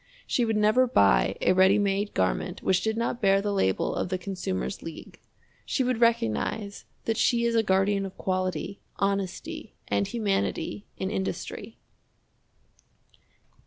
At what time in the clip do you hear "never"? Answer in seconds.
0.57-0.87